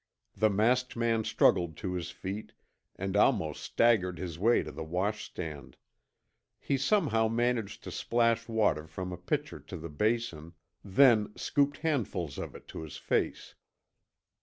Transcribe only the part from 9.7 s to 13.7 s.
the basin, then scooped handfuls of it to his face.